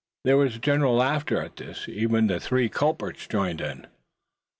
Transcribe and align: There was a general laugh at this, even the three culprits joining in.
There 0.23 0.35
was 0.35 0.55
a 0.55 0.59
general 0.59 0.95
laugh 0.95 1.31
at 1.31 1.57
this, 1.57 1.87
even 1.87 2.25
the 2.25 2.39
three 2.39 2.69
culprits 2.69 3.27
joining 3.27 3.63
in. 3.63 3.87